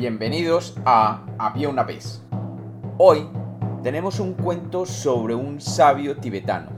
Bienvenidos 0.00 0.78
a 0.86 1.26
Había 1.36 1.68
una 1.68 1.82
vez. 1.82 2.24
Hoy 2.96 3.28
tenemos 3.82 4.18
un 4.18 4.32
cuento 4.32 4.86
sobre 4.86 5.34
un 5.34 5.60
sabio 5.60 6.16
tibetano. 6.16 6.70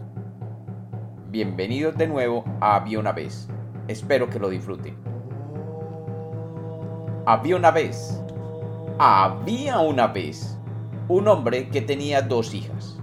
Bienvenidos 1.29 1.96
de 1.96 2.08
nuevo 2.08 2.45
a 2.61 2.74
Había 2.74 2.98
una 2.98 3.12
vez. 3.12 3.46
Espero 3.86 4.29
que 4.29 4.40
lo 4.40 4.48
disfruten. 4.48 4.96
Había 7.24 7.54
una 7.54 7.70
vez. 7.70 8.20
Había 8.98 9.79
una 9.79 10.09
vez 10.09 10.59
un 11.07 11.29
hombre 11.29 11.68
que 11.68 11.80
tenía 11.80 12.23
dos 12.23 12.52
hijas. 12.54 12.98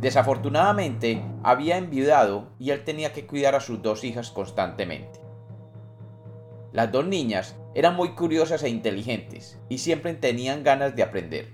Desafortunadamente 0.00 1.22
había 1.44 1.78
enviudado 1.78 2.48
y 2.58 2.70
él 2.70 2.82
tenía 2.82 3.12
que 3.12 3.24
cuidar 3.24 3.54
a 3.54 3.60
sus 3.60 3.80
dos 3.80 4.02
hijas 4.02 4.32
constantemente. 4.32 5.20
Las 6.72 6.90
dos 6.90 7.06
niñas 7.06 7.54
eran 7.76 7.94
muy 7.94 8.14
curiosas 8.14 8.62
e 8.62 8.70
inteligentes 8.70 9.60
y 9.68 9.76
siempre 9.76 10.14
tenían 10.14 10.64
ganas 10.64 10.96
de 10.96 11.02
aprender. 11.02 11.52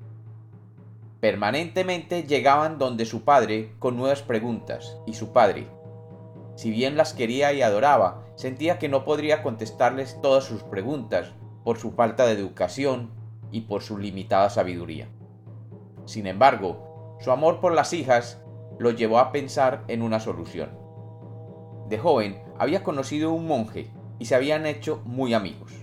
Permanentemente 1.19 2.23
llegaban 2.23 2.79
donde 2.79 3.07
su 3.07 3.25
padre 3.25 3.73
con 3.81 3.97
nuevas 3.97 4.23
preguntas 4.23 4.99
y 5.05 5.15
su 5.15 5.33
padre, 5.33 5.67
si 6.55 6.71
bien 6.71 6.97
las 6.97 7.13
quería 7.13 7.53
y 7.53 7.63
adoraba, 7.63 8.25
sentía 8.37 8.79
que 8.79 8.89
no 8.89 9.05
podría 9.05 9.43
contestarles 9.43 10.21
todas 10.23 10.45
sus 10.45 10.63
preguntas 10.63 11.33
por 11.65 11.79
su 11.79 11.91
falta 11.91 12.25
de 12.25 12.35
educación 12.35 13.11
y 13.51 13.63
por 13.63 13.83
su 13.83 13.99
limitada 13.99 14.49
sabiduría. 14.49 15.09
Sin 16.05 16.29
embargo, 16.29 17.17
su 17.19 17.33
amor 17.33 17.59
por 17.59 17.75
las 17.75 17.93
hijas 17.93 18.41
lo 18.79 18.93
llevó 18.93 19.19
a 19.19 19.33
pensar 19.33 19.83
en 19.89 20.03
una 20.03 20.21
solución. 20.21 20.71
De 21.89 21.99
joven 21.99 22.41
había 22.61 22.85
conocido 22.85 23.33
un 23.33 23.49
monje 23.49 23.91
y 24.21 24.27
se 24.27 24.37
habían 24.37 24.67
hecho 24.67 25.03
muy 25.05 25.35
amigos. 25.35 25.82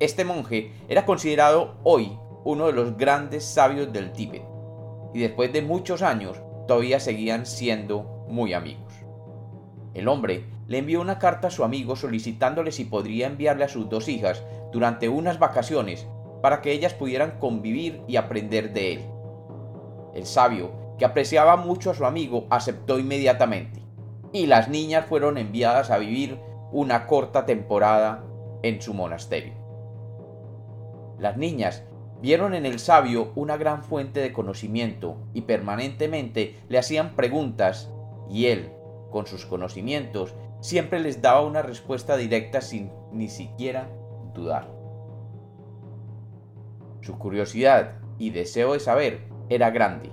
Este 0.00 0.24
monje 0.24 0.72
era 0.88 1.04
considerado 1.04 1.76
hoy 1.84 2.18
uno 2.44 2.66
de 2.66 2.72
los 2.72 2.96
grandes 2.96 3.44
sabios 3.44 3.92
del 3.92 4.12
Tíbet 4.12 4.42
y 5.14 5.20
después 5.20 5.52
de 5.52 5.62
muchos 5.62 6.02
años 6.02 6.40
todavía 6.66 7.00
seguían 7.00 7.46
siendo 7.46 8.24
muy 8.28 8.54
amigos. 8.54 8.92
El 9.94 10.08
hombre 10.08 10.46
le 10.66 10.78
envió 10.78 11.00
una 11.00 11.18
carta 11.18 11.48
a 11.48 11.50
su 11.50 11.64
amigo 11.64 11.96
solicitándole 11.96 12.72
si 12.72 12.84
podría 12.84 13.26
enviarle 13.26 13.64
a 13.64 13.68
sus 13.68 13.88
dos 13.88 14.08
hijas 14.08 14.42
durante 14.72 15.08
unas 15.08 15.38
vacaciones 15.38 16.06
para 16.40 16.60
que 16.62 16.72
ellas 16.72 16.94
pudieran 16.94 17.38
convivir 17.38 18.02
y 18.08 18.16
aprender 18.16 18.72
de 18.72 18.94
él. 18.94 19.02
El 20.14 20.26
sabio, 20.26 20.72
que 20.98 21.04
apreciaba 21.04 21.56
mucho 21.56 21.90
a 21.90 21.94
su 21.94 22.04
amigo, 22.04 22.46
aceptó 22.50 22.98
inmediatamente, 22.98 23.82
y 24.32 24.46
las 24.46 24.68
niñas 24.68 25.06
fueron 25.06 25.38
enviadas 25.38 25.90
a 25.90 25.98
vivir 25.98 26.38
una 26.72 27.06
corta 27.06 27.44
temporada 27.44 28.24
en 28.62 28.80
su 28.80 28.94
monasterio. 28.94 29.61
Las 31.18 31.36
niñas 31.36 31.84
vieron 32.20 32.54
en 32.54 32.66
el 32.66 32.78
sabio 32.78 33.32
una 33.34 33.56
gran 33.56 33.82
fuente 33.82 34.20
de 34.20 34.32
conocimiento 34.32 35.16
y 35.34 35.42
permanentemente 35.42 36.60
le 36.68 36.78
hacían 36.78 37.16
preguntas 37.16 37.90
y 38.30 38.46
él, 38.46 38.70
con 39.10 39.26
sus 39.26 39.44
conocimientos, 39.44 40.34
siempre 40.60 41.00
les 41.00 41.20
daba 41.20 41.42
una 41.42 41.62
respuesta 41.62 42.16
directa 42.16 42.60
sin 42.60 42.90
ni 43.12 43.28
siquiera 43.28 43.88
dudar. 44.32 44.68
Su 47.00 47.18
curiosidad 47.18 47.98
y 48.18 48.30
deseo 48.30 48.74
de 48.74 48.80
saber 48.80 49.26
era 49.48 49.70
grande, 49.70 50.10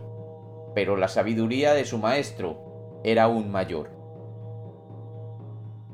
pero 0.73 0.97
la 0.97 1.07
sabiduría 1.07 1.73
de 1.73 1.85
su 1.85 1.99
maestro 1.99 3.01
era 3.03 3.23
aún 3.23 3.51
mayor. 3.51 3.91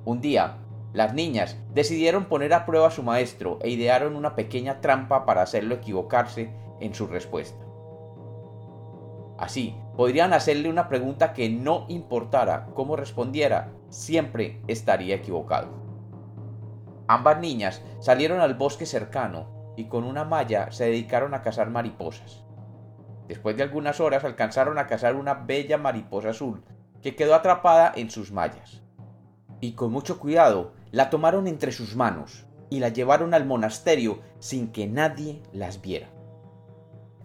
Un 0.06 0.22
día, 0.22 0.58
las 0.96 1.14
niñas 1.14 1.58
decidieron 1.74 2.26
poner 2.26 2.54
a 2.54 2.66
prueba 2.66 2.88
a 2.88 2.92
su 2.92 3.04
maestro 3.04 3.60
e 3.62 3.70
idearon 3.70 4.16
una 4.16 4.34
pequeña 4.34 4.80
trampa 4.80 5.26
para 5.26 5.42
hacerlo 5.42 5.76
equivocarse 5.76 6.54
en 6.80 6.94
su 6.96 7.06
respuesta. 7.08 7.60
Así, 9.38 9.76
podrían 9.98 10.32
hacerle 10.32 10.70
una 10.70 10.88
pregunta 10.88 11.34
que 11.34 11.50
no 11.50 11.86
importara 11.90 12.68
cómo 12.74 12.96
respondiera, 12.96 13.74
siempre 13.90 14.62
estaría 14.68 15.16
equivocado. 15.16 15.68
Ambas 17.10 17.42
niñas 17.42 17.84
salieron 18.00 18.40
al 18.40 18.54
bosque 18.54 18.86
cercano 18.86 19.74
y 19.76 19.90
con 19.90 20.06
una 20.06 20.24
malla 20.24 20.72
se 20.72 20.86
dedicaron 20.86 21.34
a 21.34 21.42
cazar 21.42 21.70
mariposas. 21.70 22.46
Después 23.28 23.58
de 23.58 23.64
algunas 23.64 24.00
horas 24.00 24.24
alcanzaron 24.24 24.78
a 24.78 24.88
cazar 24.88 25.18
una 25.18 25.34
bella 25.34 25.78
mariposa 25.78 26.30
azul 26.30 26.64
que 27.02 27.18
quedó 27.18 27.36
atrapada 27.36 27.92
en 27.98 28.10
sus 28.10 28.32
mallas 28.32 28.86
y 29.60 29.74
con 29.74 29.92
mucho 29.92 30.20
cuidado 30.20 30.74
la 30.96 31.10
tomaron 31.10 31.46
entre 31.48 31.74
sus 31.74 31.98
manos 31.98 32.46
y 32.70 32.80
la 32.80 32.88
llevaron 32.88 33.34
al 33.34 33.46
monasterio 33.46 34.20
sin 34.40 34.72
que 34.72 34.88
nadie 34.88 35.42
las 35.52 35.82
viera. 35.82 36.08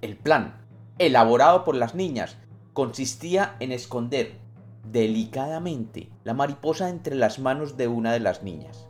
El 0.01 0.17
plan, 0.17 0.67
elaborado 0.99 1.63
por 1.63 1.77
las 1.77 1.95
niñas, 1.95 2.37
consistía 2.73 3.55
en 3.61 3.71
esconder 3.71 4.41
delicadamente 4.83 6.11
la 6.25 6.35
mariposa 6.35 6.89
entre 6.89 7.15
las 7.15 7.39
manos 7.39 7.77
de 7.77 7.87
una 7.87 8.13
de 8.13 8.19
las 8.19 8.43
niñas. 8.43 8.89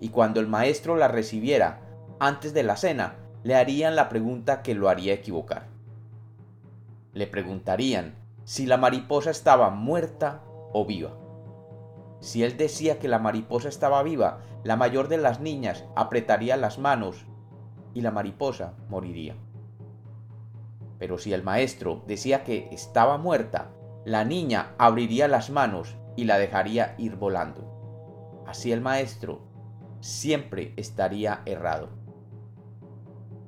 Y 0.00 0.08
cuando 0.08 0.40
el 0.40 0.46
maestro 0.46 0.96
la 0.96 1.08
recibiera 1.08 1.82
antes 2.18 2.54
de 2.54 2.62
la 2.62 2.78
cena, 2.78 3.16
le 3.42 3.56
harían 3.56 3.94
la 3.94 4.08
pregunta 4.08 4.62
que 4.62 4.74
lo 4.74 4.88
haría 4.88 5.12
equivocar. 5.12 5.66
Le 7.12 7.26
preguntarían 7.26 8.14
si 8.44 8.64
la 8.64 8.78
mariposa 8.78 9.30
estaba 9.30 9.68
muerta 9.68 10.40
o 10.72 10.86
viva. 10.86 11.27
Si 12.20 12.42
él 12.42 12.56
decía 12.56 12.98
que 12.98 13.08
la 13.08 13.18
mariposa 13.18 13.68
estaba 13.68 14.02
viva, 14.02 14.40
la 14.64 14.76
mayor 14.76 15.08
de 15.08 15.18
las 15.18 15.40
niñas 15.40 15.84
apretaría 15.94 16.56
las 16.56 16.78
manos 16.78 17.26
y 17.94 18.00
la 18.00 18.10
mariposa 18.10 18.74
moriría. 18.88 19.36
Pero 20.98 21.18
si 21.18 21.32
el 21.32 21.42
maestro 21.42 22.02
decía 22.06 22.42
que 22.42 22.68
estaba 22.72 23.18
muerta, 23.18 23.70
la 24.04 24.24
niña 24.24 24.74
abriría 24.78 25.28
las 25.28 25.50
manos 25.50 25.96
y 26.16 26.24
la 26.24 26.38
dejaría 26.38 26.94
ir 26.98 27.16
volando. 27.16 28.42
Así 28.46 28.72
el 28.72 28.80
maestro 28.80 29.40
siempre 30.00 30.72
estaría 30.76 31.42
errado. 31.46 31.90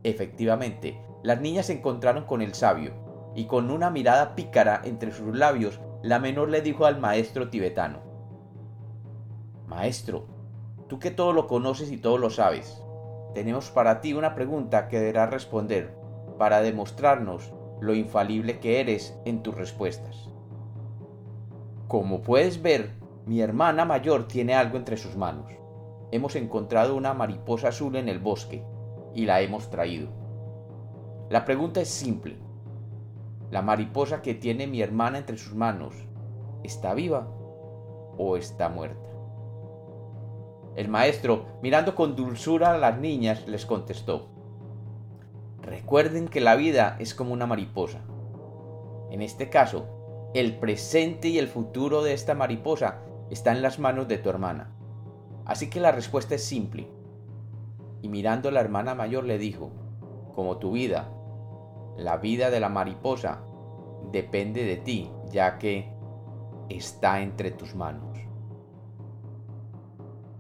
Efectivamente, 0.05 1.01
las 1.23 1.41
niñas 1.41 1.67
se 1.67 1.75
encontraron 1.75 2.25
con 2.25 2.41
el 2.41 2.55
sabio, 2.55 2.95
y 3.35 3.47
con 3.47 3.71
una 3.71 3.91
mirada 3.91 4.35
pícara 4.35 4.81
entre 4.85 5.13
sus 5.13 5.37
labios, 5.37 5.81
la 6.03 6.19
menor 6.19 6.49
le 6.49 6.63
dijo 6.63 6.87
al 6.87 6.99
maestro 6.99 7.49
tibetano, 7.51 8.10
Maestro, 9.71 10.25
tú 10.89 10.99
que 10.99 11.13
todo 11.13 11.33
lo 11.33 11.47
conoces 11.47 11.93
y 11.93 11.97
todo 11.97 12.19
lo 12.19 12.29
sabes, 12.29 12.83
tenemos 13.35 13.71
para 13.71 14.01
ti 14.01 14.15
una 14.15 14.35
pregunta 14.35 14.89
que 14.89 14.99
deberás 14.99 15.31
responder 15.31 15.95
para 16.39 16.61
demostrarnos 16.61 17.53
lo 17.81 17.95
infalible 17.95 18.59
que 18.59 18.81
eres 18.81 19.17
en 19.25 19.45
tus 19.45 19.55
respuestas. 19.55 20.29
Como 21.87 22.21
puedes 22.23 22.61
ver, 22.61 22.91
mi 23.27 23.43
hermana 23.43 23.85
mayor 23.85 24.27
tiene 24.27 24.57
algo 24.57 24.77
entre 24.77 24.97
sus 24.97 25.17
manos. 25.17 25.53
Hemos 26.11 26.35
encontrado 26.35 26.97
una 26.97 27.15
mariposa 27.15 27.69
azul 27.69 27.95
en 27.95 28.09
el 28.09 28.19
bosque 28.19 28.65
y 29.15 29.25
la 29.25 29.41
hemos 29.41 29.71
traído. 29.71 30.09
La 31.29 31.45
pregunta 31.45 31.81
es 31.81 31.89
simple. 31.89 32.39
¿La 33.53 33.63
mariposa 33.63 34.21
que 34.21 34.35
tiene 34.35 34.67
mi 34.67 34.83
hermana 34.83 35.19
entre 35.19 35.39
sus 35.39 35.55
manos 35.55 35.95
está 36.65 36.93
viva 36.93 37.29
o 38.19 38.37
está 38.37 38.69
muerta? 38.69 39.10
El 40.77 40.89
maestro, 40.89 41.47
mirando 41.63 41.95
con 41.95 42.15
dulzura 42.17 42.73
a 42.73 42.79
las 42.79 42.99
niñas, 42.99 43.47
les 43.49 43.67
contestó, 43.67 44.29
Recuerden 45.63 46.29
que 46.29 46.41
la 46.41 46.57
vida 46.57 46.97
es 46.99 47.15
como 47.15 47.33
una 47.33 47.47
mariposa. 47.47 48.01
En 49.11 49.21
este 49.21 49.51
caso, 49.51 50.31
el 50.35 50.57
presente 50.57 51.29
y 51.29 51.39
el 51.39 51.49
futuro 51.49 52.03
de 52.03 52.13
esta 52.13 52.35
mariposa 52.35 53.01
está 53.31 53.53
en 53.53 53.63
las 53.63 53.79
manos 53.79 54.09
de 54.09 54.19
tu 54.19 54.31
hermana. 54.31 54.73
Así 55.45 55.69
que 55.69 55.81
la 55.81 55.93
respuesta 55.93 56.35
es 56.35 56.45
simple. 56.45 56.89
Y 58.03 58.09
mirando 58.09 58.49
a 58.49 58.53
la 58.53 58.61
hermana 58.61 58.95
mayor 58.95 59.25
le 59.25 59.39
dijo, 59.39 59.71
como 60.35 60.59
tu 60.59 60.73
vida, 60.73 61.11
la 61.97 62.17
vida 62.17 62.51
de 62.51 62.61
la 62.61 62.69
mariposa 62.69 63.43
depende 64.11 64.65
de 64.65 64.77
ti, 64.77 65.11
ya 65.31 65.59
que 65.59 65.93
está 66.69 67.21
entre 67.21 67.51
tus 67.51 67.75
manos. 67.75 68.30